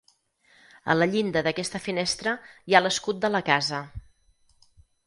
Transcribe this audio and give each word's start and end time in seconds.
A 0.93 0.95
la 0.99 1.07
llinda 1.11 1.43
d'aquesta 1.49 1.83
finestra 1.89 2.35
hi 2.65 2.77
ha 2.77 2.83
l'escut 2.87 3.21
de 3.27 3.35
la 3.37 3.47
casa. 3.53 3.87